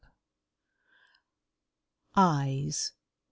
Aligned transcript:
]EYES. 2.15 2.93